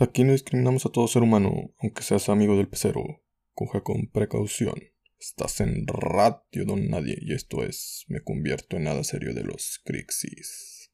[0.00, 3.02] Aquí no discriminamos a todo ser humano, aunque seas amigo del pecero.
[3.52, 4.76] Coge con precaución.
[5.18, 9.80] Estás en Radio Don Nadie y esto es Me convierto en nada serio de los
[9.84, 10.92] Crixis.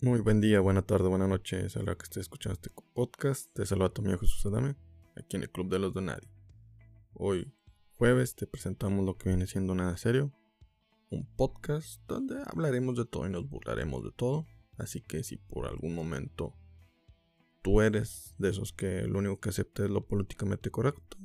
[0.00, 1.66] Muy buen día, buena tarde, buena noche.
[1.66, 3.52] Es que estés escuchando este podcast.
[3.52, 4.76] Te saluda tu amigo Jesús Adame,
[5.16, 6.28] aquí en el Club de los Don Nadie.
[7.14, 7.52] Hoy,
[7.98, 10.32] jueves te presentamos lo que viene siendo Nada Serio,
[11.10, 14.46] un podcast donde hablaremos de todo y nos burlaremos de todo.
[14.76, 16.56] Así que si por algún momento
[17.60, 21.16] tú eres de esos que lo único que acepta es lo políticamente correcto,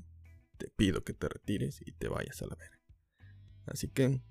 [0.58, 2.80] te pido que te retires y te vayas a la verga.
[3.68, 4.24] Así que,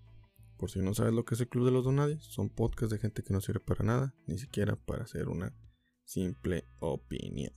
[0.56, 2.98] por si no sabes lo que es el Club de los Donadies, son podcasts de
[2.98, 5.54] gente que no sirve para nada, ni siquiera para hacer una
[6.02, 7.52] simple opinión.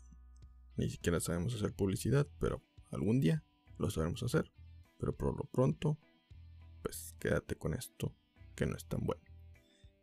[0.77, 3.43] Ni siquiera sabemos hacer publicidad, pero algún día
[3.79, 4.54] lo sabremos hacer.
[5.05, 5.99] Pero por lo pronto,
[6.81, 8.15] pues quédate con esto
[8.55, 9.21] que no es tan bueno.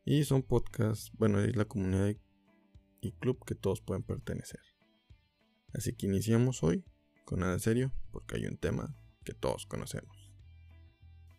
[0.05, 2.15] Y son podcasts, bueno, es la comunidad
[3.01, 4.61] y club que todos pueden pertenecer.
[5.75, 6.85] Así que iniciamos hoy
[7.25, 10.31] con nada serio, porque hay un tema que todos conocemos.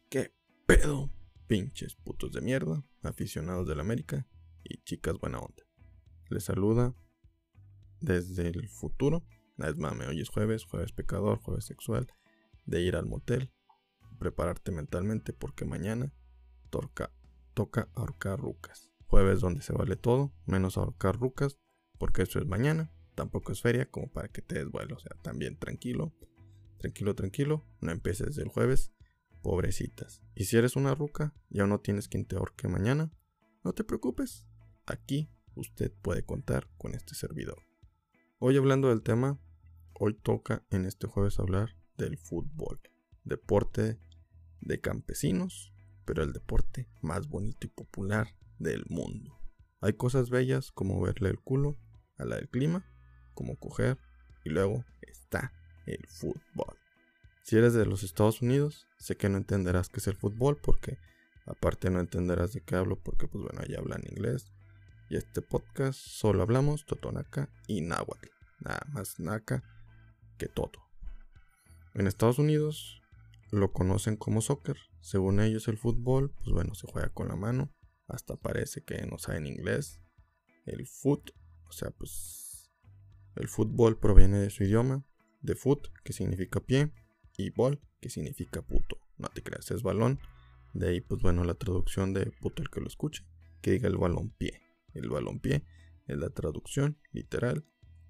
[0.09, 0.33] ¿Qué
[0.65, 1.09] pedo?
[1.47, 4.27] Pinches putos de mierda, aficionados de la América
[4.65, 5.63] y chicas buena onda.
[6.29, 6.93] Les saluda
[8.01, 9.23] desde el futuro.
[9.57, 12.07] Es mame, hoy es jueves, jueves pecador, jueves sexual,
[12.65, 13.51] de ir al motel,
[14.17, 16.13] prepararte mentalmente porque mañana
[16.69, 17.11] toca,
[17.53, 18.91] toca ahorcar rucas.
[19.07, 21.59] Jueves donde se vale todo, menos ahorcar rucas,
[21.99, 25.15] porque eso es mañana, tampoco es feria como para que te des vuelo, o sea,
[25.21, 26.13] también tranquilo,
[26.77, 28.91] tranquilo, tranquilo, no empieces el jueves,
[29.41, 30.21] pobrecitas.
[30.35, 33.11] Y si eres una ruca, ya no tienes quien te ahorque mañana,
[33.63, 34.47] no te preocupes,
[34.85, 37.61] aquí usted puede contar con este servidor.
[38.39, 39.39] Hoy hablando del tema,
[39.93, 42.81] hoy toca en este jueves hablar del fútbol,
[43.23, 43.99] deporte
[44.61, 45.73] de campesinos,
[46.05, 48.27] pero el deporte más bonito y popular
[48.59, 49.39] del mundo.
[49.81, 51.77] Hay cosas bellas como verle el culo
[52.17, 52.85] a la del clima,
[53.33, 53.97] como coger,
[54.43, 55.51] y luego está
[55.85, 56.77] el fútbol.
[57.43, 60.97] Si eres de los Estados Unidos, sé que no entenderás qué es el fútbol porque
[61.45, 64.53] aparte no entenderás de qué hablo porque pues bueno, allá hablan inglés.
[65.09, 68.29] Y este podcast solo hablamos totonaca y náhuatl.
[68.61, 69.61] Nada más naca
[70.37, 70.71] que todo.
[71.93, 73.02] En Estados Unidos
[73.53, 74.77] lo conocen como soccer.
[74.99, 77.71] Según ellos el fútbol, pues bueno, se juega con la mano.
[78.07, 80.01] Hasta parece que no saben inglés.
[80.65, 81.31] El foot,
[81.67, 82.71] o sea, pues
[83.35, 85.05] el fútbol proviene de su idioma.
[85.41, 86.91] De foot, que significa pie.
[87.37, 88.97] Y ball, que significa puto.
[89.17, 90.19] No te creas, es balón.
[90.73, 93.23] De ahí, pues bueno, la traducción de puto el que lo escuche.
[93.61, 94.61] Que diga el balón pie.
[94.93, 95.63] El balón pie
[96.07, 97.65] es la traducción literal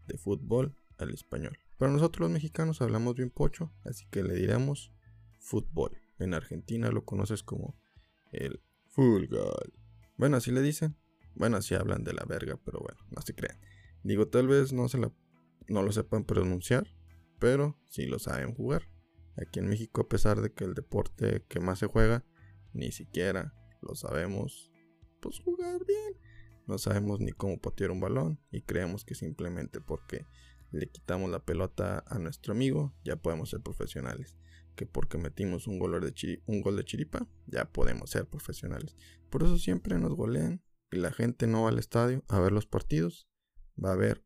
[0.07, 1.57] de fútbol al español.
[1.77, 4.92] Pero nosotros los mexicanos hablamos bien pocho, así que le diremos
[5.43, 5.91] fútbol.
[6.17, 7.77] En Argentina lo conoces como
[8.31, 9.73] el fútbol.
[10.17, 10.95] Bueno, así le dicen.
[11.35, 13.59] Bueno, así hablan de la verga, pero bueno, no se crean.
[14.03, 15.11] Digo, tal vez no, se la,
[15.67, 16.87] no lo sepan pronunciar,
[17.39, 18.83] pero sí lo saben jugar.
[19.35, 22.23] Aquí en México, a pesar de que el deporte que más se juega,
[22.71, 24.71] ni siquiera lo sabemos,
[25.19, 26.17] pues jugar bien.
[26.67, 30.27] No sabemos ni cómo patear un balón y creemos que simplemente porque
[30.71, 34.37] le quitamos la pelota a nuestro amigo, ya podemos ser profesionales.
[34.75, 38.95] Que porque metimos un gol de, un gol de chiripa, ya podemos ser profesionales.
[39.29, 42.65] Por eso siempre nos golean y la gente no va al estadio a ver los
[42.65, 43.27] partidos.
[43.83, 44.23] Va a ver,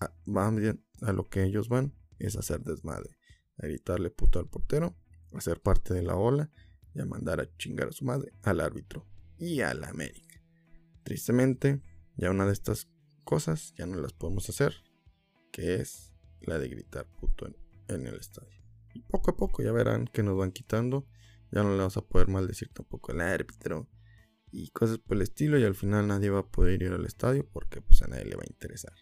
[0.00, 0.12] a,
[1.02, 3.16] a lo que ellos van, es hacer desmadre.
[3.58, 4.96] A gritarle puto al portero,
[5.32, 6.50] a ser parte de la ola
[6.94, 9.06] y a mandar a chingar a su madre al árbitro
[9.38, 10.42] y a la América.
[11.02, 11.82] Tristemente,
[12.16, 12.88] ya una de estas
[13.24, 14.74] cosas ya no las podemos hacer
[15.50, 17.50] que es la de gritar puto
[17.88, 18.60] en, el estadio.
[18.94, 21.06] Y poco a poco ya verán que nos van quitando,
[21.52, 23.88] ya no le vamos a poder maldecir tampoco al árbitro
[24.52, 27.48] y cosas por el estilo y al final nadie va a poder ir al estadio
[27.48, 28.94] porque pues a nadie le va a interesar.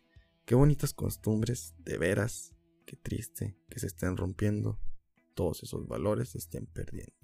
[0.44, 2.54] Qué bonitas costumbres, de veras,
[2.86, 4.80] qué triste que se estén rompiendo,
[5.34, 7.14] todos esos valores se estén perdiendo.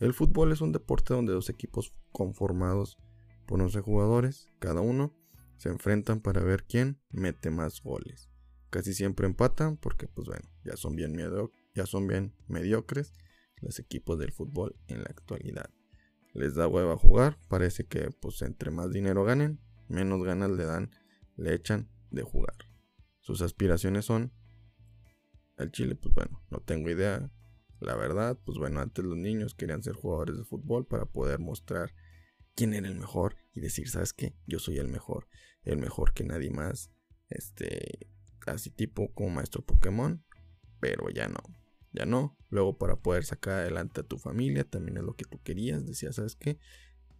[0.00, 2.98] El fútbol es un deporte donde dos equipos conformados
[3.46, 5.14] por 11 jugadores, cada uno,
[5.58, 8.30] se enfrentan para ver quién mete más goles.
[8.70, 11.12] Casi siempre empatan porque, pues bueno, ya son bien,
[11.74, 13.12] ya son bien mediocres
[13.60, 15.70] los equipos del fútbol en la actualidad.
[16.34, 20.90] Les da hueva jugar, parece que pues entre más dinero ganen, menos ganas le dan,
[21.36, 22.56] le echan de jugar.
[23.20, 24.32] Sus aspiraciones son
[25.56, 27.30] al Chile, pues bueno, no tengo idea.
[27.80, 31.94] La verdad, pues bueno, antes los niños querían ser jugadores de fútbol para poder mostrar
[32.54, 34.34] quién era el mejor y decir, ¿sabes qué?
[34.46, 35.28] Yo soy el mejor,
[35.64, 36.90] el mejor que nadie más.
[37.28, 38.08] Este,
[38.46, 40.24] así tipo como maestro Pokémon,
[40.80, 41.42] pero ya no.
[41.92, 42.36] Ya no.
[42.50, 45.86] Luego para poder sacar adelante a tu familia también es lo que tú querías.
[45.86, 46.58] Decías, ¿sabes qué?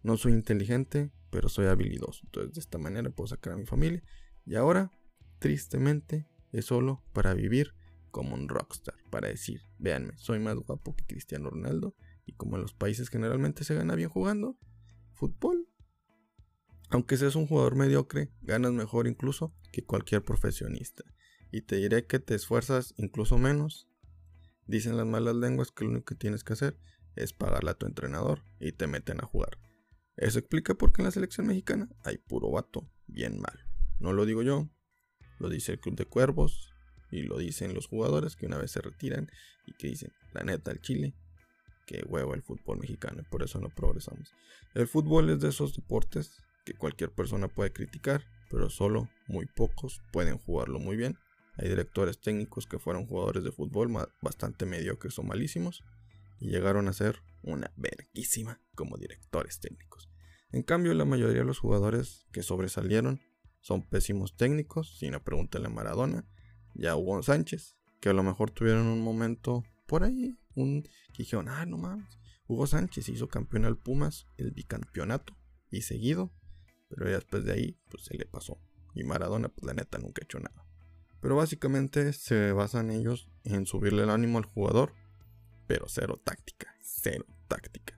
[0.01, 2.21] No soy inteligente, pero soy habilidoso.
[2.25, 4.03] Entonces de esta manera puedo sacar a mi familia.
[4.45, 4.91] Y ahora,
[5.39, 7.73] tristemente, es solo para vivir
[8.11, 8.95] como un rockstar.
[9.09, 11.95] Para decir, véanme, soy más guapo que Cristiano Ronaldo.
[12.25, 14.57] Y como en los países generalmente se gana bien jugando
[15.13, 15.67] fútbol.
[16.89, 21.03] Aunque seas un jugador mediocre, ganas mejor incluso que cualquier profesionista.
[21.51, 23.87] Y te diré que te esfuerzas incluso menos
[24.65, 26.77] Dicen las malas lenguas que lo único que tienes que hacer
[27.15, 29.59] es pagarle a tu entrenador y te meten a jugar.
[30.15, 33.65] Eso explica por qué en la selección mexicana hay puro vato, bien mal.
[33.99, 34.69] No lo digo yo,
[35.39, 36.73] lo dice el Club de Cuervos
[37.11, 39.29] y lo dicen los jugadores que una vez se retiran
[39.65, 41.15] y que dicen, la neta, el Chile,
[41.85, 44.31] que huevo el fútbol mexicano y por eso no progresamos.
[44.73, 50.01] El fútbol es de esos deportes que cualquier persona puede criticar, pero solo muy pocos
[50.11, 51.17] pueden jugarlo muy bien
[51.55, 53.91] hay directores técnicos que fueron jugadores de fútbol
[54.21, 55.83] bastante mediocres o malísimos
[56.39, 60.09] y llegaron a ser una verguísima como directores técnicos.
[60.51, 63.21] En cambio, la mayoría de los jugadores que sobresalieron
[63.61, 66.27] son pésimos técnicos, si no pregúntale a Maradona,
[66.73, 71.47] ya Hugo Sánchez, que a lo mejor tuvieron un momento por ahí, un que dijeron,
[71.49, 75.37] ah, no mames, Hugo Sánchez hizo campeón al Pumas, el bicampeonato,
[75.71, 76.31] y seguido,
[76.89, 78.59] pero ya después de ahí, pues se le pasó.
[78.93, 80.65] Y Maradona, pues la neta nunca ha hecho nada.
[81.23, 84.93] Pero básicamente se basan ellos en subirle el ánimo al jugador,
[85.67, 87.97] pero cero táctica, cero táctica.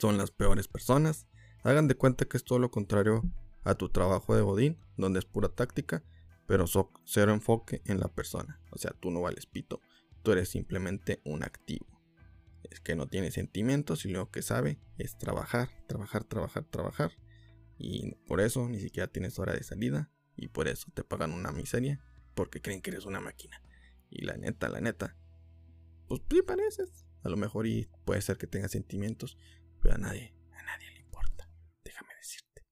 [0.00, 1.28] Son las peores personas.
[1.62, 3.22] Hagan de cuenta que es todo lo contrario
[3.62, 6.02] a tu trabajo de Godín, donde es pura táctica,
[6.48, 6.64] pero
[7.04, 8.60] cero enfoque en la persona.
[8.72, 9.80] O sea, tú no vales pito,
[10.24, 11.86] tú eres simplemente un activo.
[12.64, 17.12] Es que no tiene sentimientos y lo que sabe es trabajar, trabajar, trabajar, trabajar.
[17.78, 20.10] Y por eso ni siquiera tienes hora de salida,
[20.42, 22.00] y por eso te pagan una miseria
[22.34, 23.62] porque creen que eres una máquina.
[24.10, 25.16] Y la neta, la neta,
[26.08, 27.06] pues sí pareces.
[27.22, 29.38] A lo mejor y puede ser que tengas sentimientos,
[29.80, 31.48] pero a nadie, a nadie le importa.
[31.84, 32.62] Déjame decirte.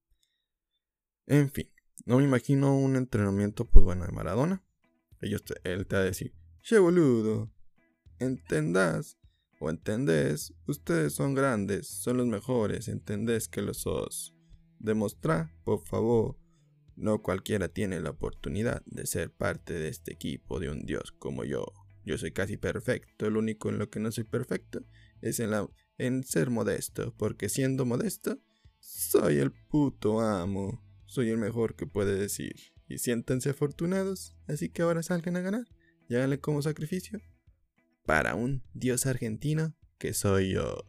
[1.27, 1.71] En fin,
[2.05, 4.61] no me imagino un entrenamiento, pues bueno, de Maradona.
[5.21, 7.53] Ellos él te va a decir, che boludo,
[8.19, 9.17] entendás
[9.61, 14.35] o entendés, ustedes son grandes, son los mejores, entendés que lo sos.
[14.77, 16.40] Demostrá, por favor,
[17.01, 21.43] no cualquiera tiene la oportunidad de ser parte de este equipo de un dios como
[21.43, 21.65] yo.
[22.05, 24.85] Yo soy casi perfecto, lo único en lo que no soy perfecto
[25.21, 25.67] es en, la,
[25.97, 28.39] en ser modesto, porque siendo modesto,
[28.79, 32.55] soy el puto amo, soy el mejor que puede decir.
[32.87, 35.67] Y siéntanse afortunados, así que ahora salgan a ganar
[36.09, 37.19] y háganle como sacrificio
[38.05, 40.85] para un dios argentino que soy yo.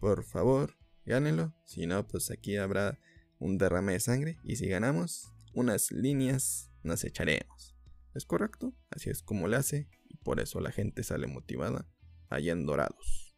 [0.00, 0.76] Por favor,
[1.06, 2.98] gánenlo, si no, pues aquí habrá
[3.38, 7.76] un derrame de sangre y si ganamos, unas líneas nos echaremos.
[8.14, 8.74] ¿Es correcto?
[8.90, 11.88] Así es como le hace y por eso la gente sale motivada
[12.28, 13.36] allá en Dorados.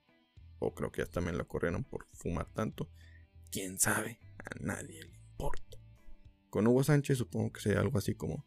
[0.59, 2.91] O creo que ya también lo corrieron por fumar tanto.
[3.51, 4.19] ¿Quién sabe?
[4.39, 5.79] A nadie le importa.
[6.51, 8.47] Con Hugo Sánchez supongo que sería algo así como...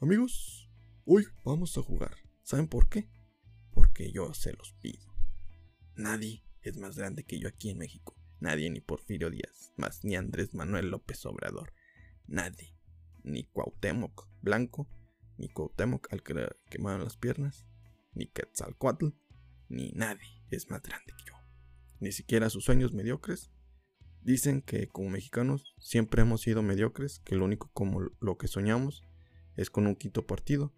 [0.00, 0.70] Amigos,
[1.04, 2.16] hoy vamos a jugar.
[2.42, 3.08] ¿Saben por qué?
[3.72, 5.06] Porque yo se los pido.
[5.94, 8.16] Nadie es más grande que yo aquí en México.
[8.38, 11.72] Nadie ni Porfirio Díaz, más ni Andrés Manuel López Obrador.
[12.26, 12.75] Nadie
[13.26, 14.88] ni Cuauhtémoc Blanco,
[15.36, 17.66] ni Cuauhtémoc al que le quemaron las piernas,
[18.14, 19.08] ni Quetzalcoatl,
[19.68, 21.34] ni nadie es más grande que yo.
[22.00, 23.50] Ni siquiera sus sueños mediocres.
[24.22, 29.04] Dicen que como mexicanos siempre hemos sido mediocres, que lo único como lo que soñamos
[29.56, 30.72] es con un quinto partido.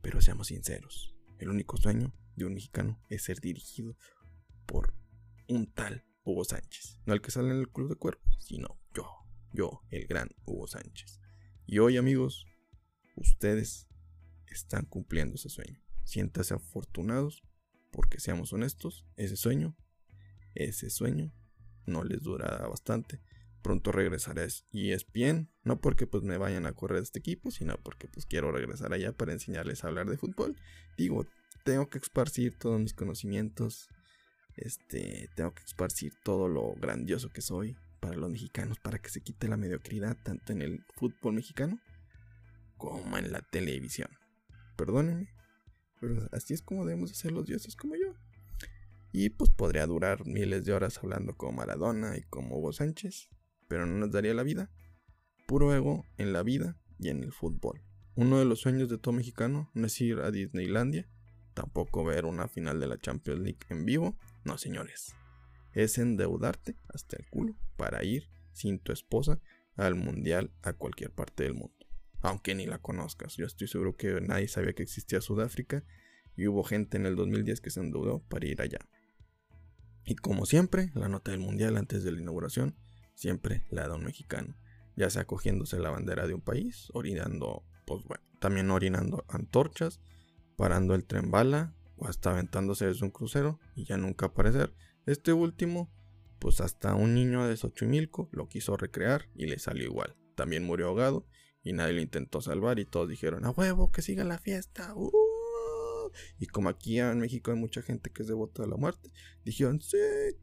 [0.00, 3.96] Pero seamos sinceros, el único sueño de un mexicano es ser dirigido
[4.66, 4.94] por
[5.48, 7.00] un tal Hugo Sánchez.
[7.04, 9.08] No el que sale en el club de cuerpo, sino yo,
[9.52, 11.20] yo, el gran Hugo Sánchez.
[11.70, 12.46] Y hoy amigos,
[13.14, 13.88] ustedes
[14.46, 15.78] están cumpliendo ese sueño.
[16.02, 17.42] Siéntase afortunados
[17.92, 19.76] porque seamos honestos, ese sueño,
[20.54, 21.30] ese sueño
[21.84, 23.20] no les durará bastante.
[23.60, 27.76] Pronto regresaré y es bien, no porque pues me vayan a correr este equipo, sino
[27.82, 30.56] porque pues quiero regresar allá para enseñarles a hablar de fútbol.
[30.96, 31.26] Digo,
[31.64, 33.90] tengo que esparcir todos mis conocimientos,
[34.56, 39.20] este, tengo que esparcir todo lo grandioso que soy, para los mexicanos, para que se
[39.20, 41.80] quite la mediocridad tanto en el fútbol mexicano
[42.76, 44.10] como en la televisión.
[44.76, 45.28] Perdónenme,
[46.00, 48.14] pero así es como debemos ser los dioses como yo.
[49.12, 53.30] Y pues podría durar miles de horas hablando como Maradona y como Hugo Sánchez,
[53.66, 54.70] pero no nos daría la vida.
[55.46, 57.82] Puro ego en la vida y en el fútbol.
[58.14, 61.08] Uno de los sueños de todo mexicano no es ir a Disneylandia,
[61.54, 64.16] tampoco ver una final de la Champions League en vivo.
[64.44, 65.17] No, señores
[65.78, 69.40] es endeudarte hasta el culo para ir sin tu esposa
[69.76, 71.74] al mundial a cualquier parte del mundo.
[72.20, 73.36] Aunque ni la conozcas.
[73.36, 75.84] Yo estoy seguro que nadie sabía que existía Sudáfrica
[76.36, 78.80] y hubo gente en el 2010 que se endeudó para ir allá.
[80.04, 82.74] Y como siempre, la nota del mundial antes de la inauguración
[83.14, 84.56] siempre la da un mexicano,
[84.96, 90.00] ya sea cogiéndose la bandera de un país, orinando, pues bueno, también orinando antorchas,
[90.56, 94.74] parando el tren bala o hasta aventándose desde un crucero y ya nunca aparecer.
[95.08, 95.90] Este último,
[96.38, 100.14] pues hasta un niño de Xochimilco lo quiso recrear y le salió igual.
[100.34, 101.26] También murió ahogado
[101.62, 104.92] y nadie lo intentó salvar y todos dijeron, a huevo, que siga la fiesta.
[104.94, 105.10] Uh".
[106.38, 109.10] Y como aquí en México hay mucha gente que es devota de la muerte,
[109.46, 109.96] dijeron, sí,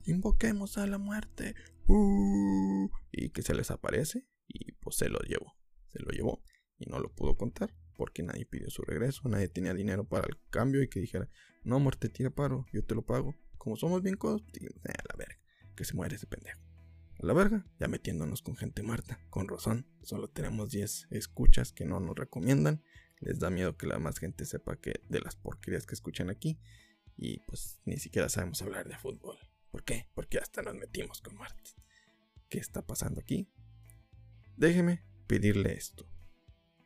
[0.06, 1.54] invoquemos a la muerte.
[1.88, 2.90] Uh".
[3.12, 5.54] y que se les aparece y pues se lo llevó.
[5.90, 6.42] Se lo llevó
[6.80, 10.40] y no lo pudo contar porque nadie pidió su regreso, nadie tenía dinero para el
[10.50, 11.30] cambio y que dijera,
[11.64, 13.36] no, muerte, tira paro, yo te lo pago.
[13.66, 15.40] Como somos bien codos, pues, a la verga,
[15.76, 16.62] que se muere ese pendejo.
[17.20, 21.84] A la verga, ya metiéndonos con gente muerta, con razón, solo tenemos 10 escuchas que
[21.84, 22.84] no nos recomiendan,
[23.22, 26.60] les da miedo que la más gente sepa que de las porquerías que escuchan aquí
[27.18, 29.40] y pues ni siquiera sabemos hablar de fútbol.
[29.72, 30.12] ¿Por qué?
[30.14, 31.76] Porque hasta nos metimos con muertes.
[32.50, 33.50] ¿Qué está pasando aquí?
[34.58, 36.08] Déjeme pedirle esto.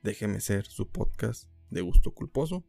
[0.01, 2.65] Déjeme ser su podcast de gusto culposo,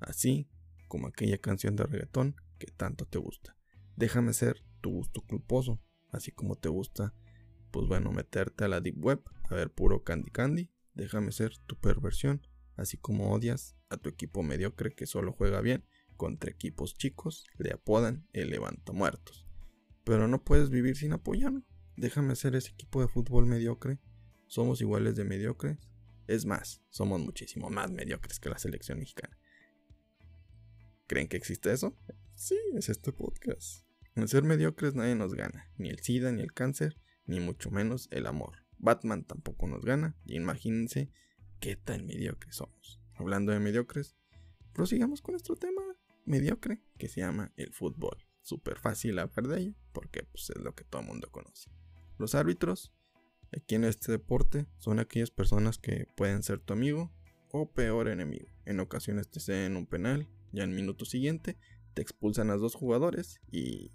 [0.00, 0.50] así
[0.88, 2.34] como aquella canción de reggaetón
[2.66, 3.56] tanto te gusta.
[3.96, 5.80] Déjame ser tu gusto culposo,
[6.10, 7.14] así como te gusta,
[7.70, 10.70] pues bueno, meterte a la deep web a ver puro candy candy.
[10.94, 15.84] Déjame ser tu perversión, así como odias a tu equipo mediocre que solo juega bien
[16.16, 18.56] contra equipos chicos, le apodan el
[18.92, 19.46] muertos.
[20.04, 21.62] Pero no puedes vivir sin apoyarlo.
[21.96, 23.98] Déjame ser ese equipo de fútbol mediocre.
[24.46, 25.78] Somos iguales de mediocres
[26.26, 29.36] es más, somos muchísimo más mediocres que la selección mexicana.
[31.06, 31.94] ¿Creen que existe eso?
[32.36, 33.86] Sí, es este podcast.
[34.16, 38.08] En ser mediocres nadie nos gana, ni el SIDA, ni el cáncer, ni mucho menos
[38.10, 38.66] el amor.
[38.76, 41.12] Batman tampoco nos gana, y imagínense
[41.60, 43.00] qué tan mediocres somos.
[43.14, 44.16] Hablando de mediocres,
[44.72, 45.80] prosigamos con nuestro tema
[46.24, 48.26] mediocre, que se llama el fútbol.
[48.42, 51.70] Súper fácil hablar de ello, porque pues, es lo que todo el mundo conoce.
[52.18, 52.92] Los árbitros
[53.52, 57.12] aquí en este deporte son aquellas personas que pueden ser tu amigo
[57.52, 58.48] o peor enemigo.
[58.64, 61.56] En ocasiones te ceden un penal, ya en minuto siguiente
[61.94, 63.92] te expulsan a dos jugadores y,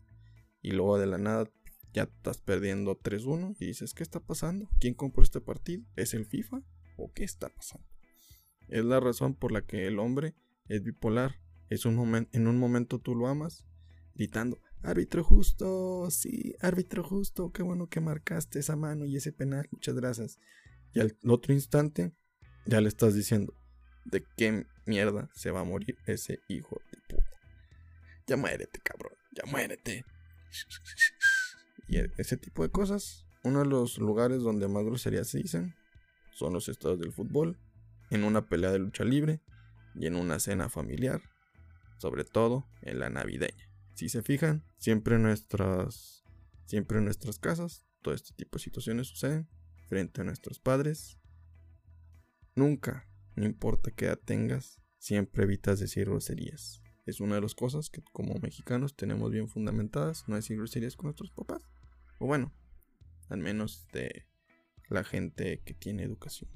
[0.61, 1.49] y luego de la nada
[1.93, 4.69] ya estás perdiendo 3-1 y dices, ¿qué está pasando?
[4.79, 5.83] ¿Quién compró este partido?
[5.95, 6.61] ¿Es el FIFA?
[6.97, 7.87] ¿O qué está pasando?
[8.67, 10.35] Es la razón por la que el hombre
[10.67, 11.39] es bipolar.
[11.69, 13.65] Es un en un momento tú lo amas,
[14.15, 19.67] gritando, Árbitro justo, sí, árbitro justo, qué bueno que marcaste esa mano y ese penal,
[19.71, 20.39] muchas gracias.
[20.93, 22.13] Y al otro instante
[22.65, 23.53] ya le estás diciendo,
[24.05, 26.98] ¿de qué mierda se va a morir ese hijo de?
[28.29, 30.05] Ya muérete, cabrón, ya muérete.
[31.87, 35.73] Y ese tipo de cosas, uno de los lugares donde más groserías se dicen
[36.31, 37.59] son los estados del fútbol,
[38.11, 39.41] en una pelea de lucha libre
[39.95, 41.23] y en una cena familiar,
[41.97, 43.67] sobre todo en la navideña.
[43.95, 46.23] Si se fijan, siempre en nuestras,
[46.65, 49.49] siempre en nuestras casas, todo este tipo de situaciones suceden
[49.87, 51.19] frente a nuestros padres.
[52.53, 56.83] Nunca, no importa qué edad tengas, siempre evitas decir groserías.
[57.09, 61.05] Es una de las cosas que como mexicanos tenemos bien fundamentadas, no decir groserías con
[61.05, 61.61] nuestros papás.
[62.19, 62.53] O bueno,
[63.29, 64.25] al menos de
[64.89, 66.49] la gente que tiene educación.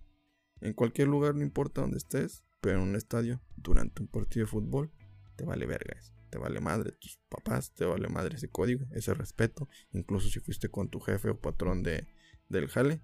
[0.61, 4.51] En cualquier lugar, no importa donde estés, pero en un estadio, durante un partido de
[4.51, 4.91] fútbol,
[5.35, 9.13] te vale verga eso te vale madre tus papás, te vale madre ese código, ese
[9.13, 9.69] respeto.
[9.91, 12.07] Incluso si fuiste con tu jefe o patrón de,
[12.49, 13.01] del jale,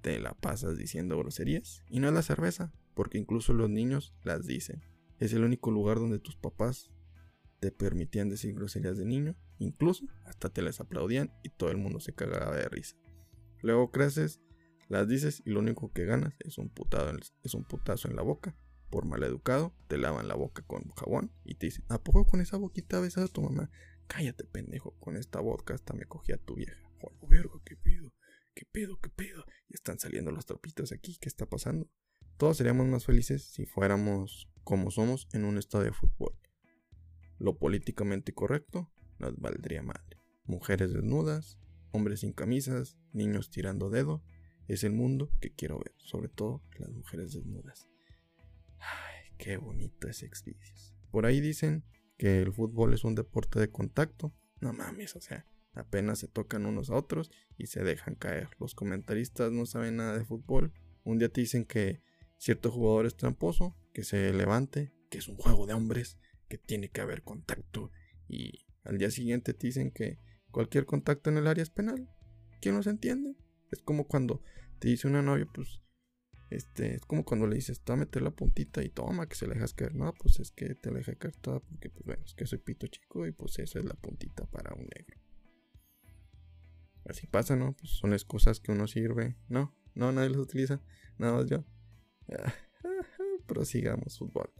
[0.00, 1.82] te la pasas diciendo groserías.
[1.88, 4.80] Y no es la cerveza, porque incluso los niños las dicen.
[5.22, 6.90] Es el único lugar donde tus papás
[7.60, 9.36] te permitían decir groserías de niño.
[9.60, 12.96] Incluso hasta te les aplaudían y todo el mundo se cagaba de risa.
[13.60, 14.40] Luego creces,
[14.88, 18.22] las dices y lo único que ganas es un, putado, es un putazo en la
[18.22, 18.56] boca
[18.90, 22.56] por educado, te lavan la boca con jabón y te dicen, ¿a poco con esa
[22.56, 23.70] boquita besas a tu mamá?
[24.08, 26.82] Cállate, pendejo, con esta vodka hasta me cogí a tu vieja.
[27.00, 28.12] Joder, verga, qué pedo,
[28.56, 29.44] qué pedo, qué pedo.
[29.68, 31.88] Y están saliendo los trapitos aquí, ¿qué está pasando?
[32.36, 36.34] Todos seríamos más felices si fuéramos como somos en un estadio de fútbol.
[37.38, 40.18] Lo políticamente correcto nos valdría madre.
[40.44, 41.58] Mujeres desnudas,
[41.92, 44.22] hombres sin camisas, niños tirando dedo,
[44.68, 47.88] es el mundo que quiero ver, sobre todo las mujeres desnudas.
[49.38, 50.94] Qué bonito es Xvideos.
[51.10, 51.84] Por ahí dicen
[52.16, 54.32] que el fútbol es un deporte de contacto.
[54.60, 58.50] No mames, o sea, apenas se tocan unos a otros y se dejan caer.
[58.60, 60.72] Los comentaristas no saben nada de fútbol.
[61.02, 62.02] Un día te dicen que
[62.42, 66.18] cierto jugador es tramposo, que se levante, que es un juego de hombres,
[66.48, 67.92] que tiene que haber contacto.
[68.26, 70.18] Y al día siguiente te dicen que
[70.50, 72.10] cualquier contacto en el área es penal.
[72.60, 73.36] ¿Quién los entiende?
[73.70, 74.42] Es como cuando
[74.80, 75.80] te dice una novia, pues
[76.50, 79.46] Este, es como cuando le dices, te a meter la puntita y toma, que se
[79.46, 79.94] la dejas caer.
[79.94, 82.58] No, pues es que te la dejé caer toda porque, pues bueno, es que soy
[82.58, 85.16] pito chico y pues esa es la puntita para un negro.
[87.04, 87.74] Así pasa, ¿no?
[87.74, 89.36] Pues son las cosas que uno sirve.
[89.48, 90.82] No, no, nadie las utiliza.
[91.18, 91.64] Nada más yo.
[93.46, 94.52] Prosigamos, fútbol.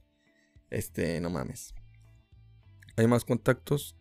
[0.70, 1.74] Este, no mames.
[2.96, 3.96] Hay más contactos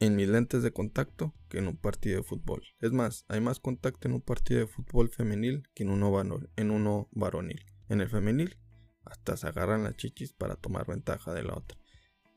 [0.00, 2.62] en mis lentes de contacto que en un partido de fútbol.
[2.80, 6.70] Es más, hay más contacto en un partido de fútbol femenil que en uno, en
[6.70, 7.64] uno varonil.
[7.88, 8.58] En el femenil,
[9.04, 11.78] hasta se agarran las chichis para tomar ventaja de la otra.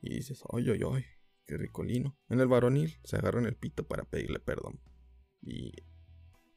[0.01, 1.07] Y dices, oye, oye, oye,
[1.47, 2.17] qué ricolino.
[2.29, 4.79] En el varonil, se agarran el pito para pedirle perdón.
[5.41, 5.73] Y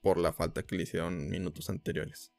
[0.02, 2.32] por la falta que le hicieron minutos anteriores.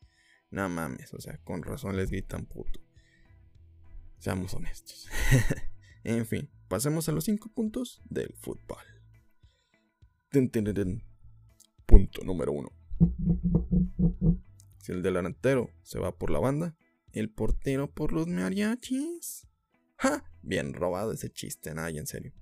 [0.52, 2.80] No mames, o sea, con razón les gritan puto.
[4.18, 5.08] Seamos honestos.
[6.04, 8.78] en fin, Pasemos a los 5 puntos del fútbol.
[11.88, 12.72] Punto número 1.
[14.78, 16.76] Si el delantero se va por la banda,
[17.12, 19.48] el portero por los mariachis.
[19.98, 20.32] ¡Ja!
[20.44, 22.34] Bien robado ese chiste, nadie en serio.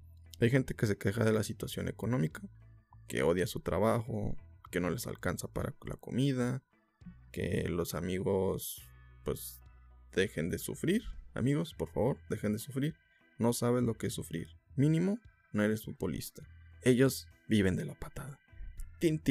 [0.41, 2.41] Hay gente que se queja de la situación económica,
[3.07, 4.35] que odia su trabajo,
[4.71, 6.65] que no les alcanza para la comida,
[7.37, 8.81] que los amigos
[9.23, 9.61] pues
[10.13, 11.03] dejen de sufrir.
[11.35, 12.95] Amigos, por favor, dejen de sufrir
[13.37, 14.47] no sabes lo que es sufrir.
[14.75, 15.19] Mínimo,
[15.53, 16.43] no eres futbolista.
[16.81, 18.39] Ellos viven de la patada.
[18.99, 19.21] Tin,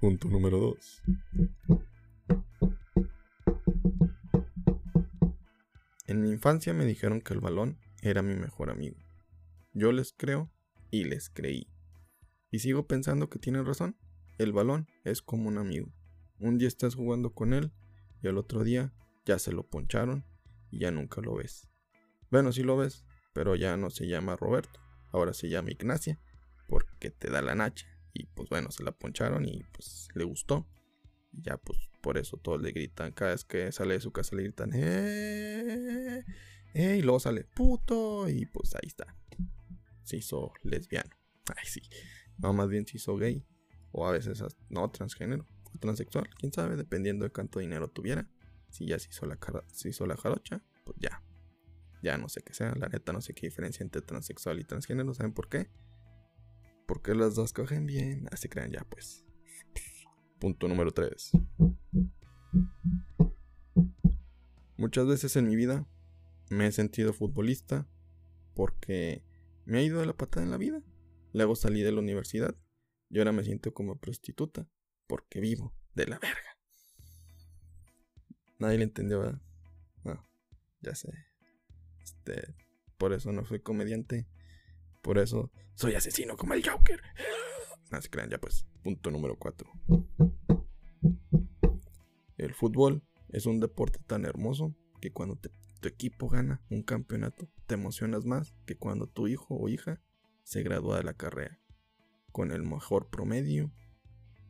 [0.00, 1.02] Punto número 2.
[6.06, 8.96] En mi infancia me dijeron que el balón era mi mejor amigo.
[9.72, 10.50] Yo les creo
[10.90, 11.68] y les creí.
[12.50, 13.96] Y sigo pensando que tienen razón.
[14.42, 15.92] El balón es como un amigo.
[16.40, 17.70] Un día estás jugando con él
[18.22, 18.92] y al otro día
[19.24, 20.24] ya se lo poncharon
[20.68, 21.68] y ya nunca lo ves.
[22.28, 24.80] Bueno, sí lo ves, pero ya no se llama Roberto,
[25.12, 26.18] ahora se llama Ignacia,
[26.66, 27.86] porque te da la nacha.
[28.12, 30.66] Y pues bueno, se la poncharon y pues le gustó.
[31.30, 34.34] Y ya pues por eso todos le gritan, cada vez que sale de su casa
[34.34, 36.24] le gritan, ¡eh!
[36.74, 36.96] ¡eh!
[36.98, 39.16] Y luego sale puto y pues ahí está.
[40.02, 41.14] Se hizo lesbiano.
[41.56, 41.80] Ay, sí.
[42.38, 43.46] No, más bien se hizo gay.
[43.92, 45.46] O a veces no, transgénero.
[45.74, 48.28] O transexual, quién sabe, dependiendo de cuánto dinero tuviera.
[48.70, 51.22] Si ya se hizo la, se hizo la jarocha, pues ya.
[52.02, 52.74] Ya no sé qué sea.
[52.74, 55.14] La neta no sé qué diferencia entre transexual y transgénero.
[55.14, 55.70] ¿Saben por qué?
[56.86, 58.26] Porque las dos cogen bien.
[58.32, 59.24] Así crean ya, pues.
[60.40, 61.32] Punto número 3.
[64.76, 65.86] Muchas veces en mi vida
[66.50, 67.86] me he sentido futbolista
[68.54, 69.22] porque
[69.64, 70.82] me ha ido de la patada en la vida.
[71.32, 72.56] Luego salí de la universidad
[73.12, 74.66] y ahora me siento como prostituta
[75.06, 76.56] porque vivo de la verga.
[78.58, 79.40] Nadie le entendió, ¿verdad?
[80.80, 81.12] Ya sé.
[82.02, 82.56] Este,
[82.96, 84.26] por eso no soy comediante.
[85.00, 87.00] Por eso soy asesino como el Joker.
[87.90, 88.64] No se crean, ya pues.
[88.82, 89.70] Punto número 4.
[92.38, 97.74] El fútbol es un deporte tan hermoso que cuando tu equipo gana un campeonato te
[97.74, 100.00] emocionas más que cuando tu hijo o hija
[100.42, 101.60] se gradúa de la carrera.
[102.32, 103.72] Con el mejor promedio,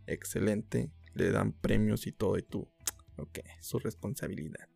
[0.07, 2.73] excelente, le dan premios y todo y tú
[3.17, 4.69] Ok, su responsabilidad.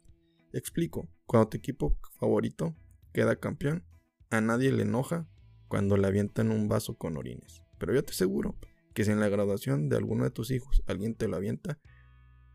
[0.52, 2.76] Explico, cuando tu equipo favorito
[3.12, 3.84] queda campeón,
[4.30, 5.26] a nadie le enoja
[5.68, 7.62] cuando le avientan un vaso con orines.
[7.78, 8.56] Pero yo te aseguro
[8.94, 11.80] que si en la graduación de alguno de tus hijos alguien te lo avienta,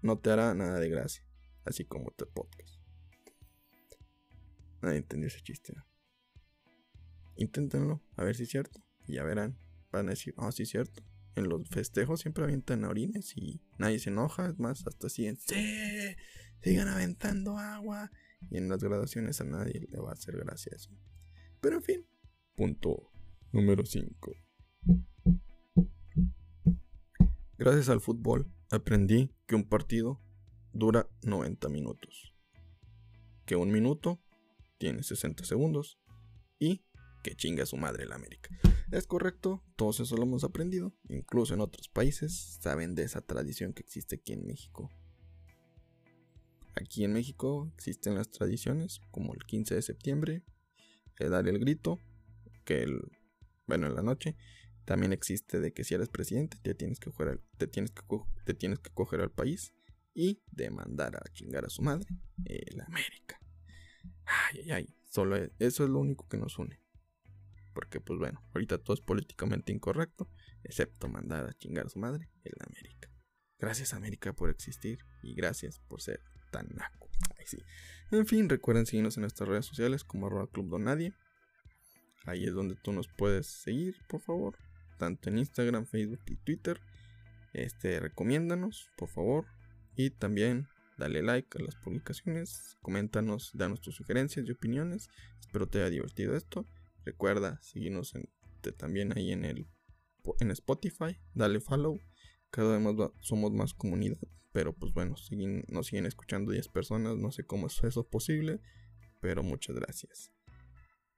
[0.02, 1.26] no te hará nada de gracia.
[1.66, 2.80] Así como te podcast.
[4.82, 5.74] Nadie entendió ese chiste.
[7.36, 8.84] Inténtenlo, a ver si es cierto.
[9.08, 9.58] Y ya verán.
[9.92, 11.04] Van a decir, oh, sí cierto
[11.36, 16.16] en los festejos siempre avientan orines y nadie se enoja, es más, hasta siguen, sí,
[16.62, 18.12] sigan aventando agua.
[18.50, 20.90] Y en las graduaciones a nadie le va a hacer gracia eso.
[21.62, 22.08] Pero en fin,
[22.56, 23.12] punto
[23.52, 24.32] número 5.
[27.58, 30.20] Gracias al fútbol aprendí que un partido
[30.74, 32.34] dura 90 minutos.
[33.46, 34.20] Que un minuto
[34.80, 36.00] tiene 60 segundos.
[36.58, 36.84] Y
[37.24, 38.50] que chinga su madre la América.
[38.92, 43.72] Es correcto, todos eso lo hemos aprendido, incluso en otros países saben de esa tradición
[43.72, 44.92] que existe aquí en México.
[46.76, 50.44] Aquí en México existen las tradiciones como el 15 de septiembre,
[51.20, 52.00] el dar el grito,
[52.66, 53.00] que el,
[53.66, 54.36] bueno, en la noche,
[54.84, 58.04] también existe de que si eres presidente te tienes que coger al, te tienes que,
[58.46, 59.74] te tienes que coger al país
[60.14, 62.10] y demandar a chingar a su madre,
[62.44, 63.40] el América.
[64.26, 66.82] Ay, ay, ay, solo eso es lo único que nos une.
[67.74, 70.30] Porque pues bueno, ahorita todo es políticamente incorrecto,
[70.64, 73.10] excepto mandar a chingar a su madre en América.
[73.60, 76.20] Gracias América por existir y gracias por ser
[76.52, 77.10] tan naco.
[78.12, 81.14] En fin, recuerden seguirnos en nuestras redes sociales como arroba club donadie.
[82.26, 84.58] Ahí es donde tú nos puedes seguir, por favor.
[84.98, 86.80] Tanto en Instagram, Facebook y Twitter.
[87.54, 89.46] Este, recomiéndanos, por favor.
[89.96, 95.10] Y también dale like a las publicaciones, coméntanos, danos tus sugerencias y opiniones.
[95.40, 96.66] Espero te haya divertido esto.
[97.06, 98.14] Recuerda seguirnos
[98.78, 99.68] también ahí en el
[100.40, 102.00] en Spotify, dale follow.
[102.52, 104.18] Cada vez más somos más comunidad,
[104.52, 108.60] pero pues bueno, siguen, nos siguen escuchando 10 personas, no sé cómo es eso posible,
[109.22, 110.32] pero muchas gracias.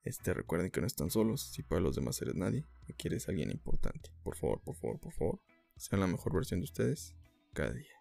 [0.03, 3.51] Este, recuerden que no están solos, si para los demás eres nadie, y quieres alguien
[3.51, 4.11] importante.
[4.23, 5.39] Por favor, por favor, por favor,
[5.77, 7.15] sean la mejor versión de ustedes
[7.53, 7.93] cada día.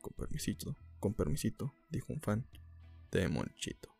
[0.00, 2.46] Con permisito, con permisito, dijo un fan
[3.10, 3.99] de Monchito.